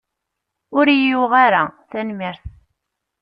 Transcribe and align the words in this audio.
Ur 0.77 0.85
iyi-yuɣ 0.89 1.31
ara, 1.45 1.63
tanemmirt. 1.89 2.43